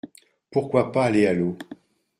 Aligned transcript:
Pourquoi 0.51 0.91
pas 0.91 1.05
aller 1.05 1.27
à 1.27 1.33
l’eau? 1.33 1.55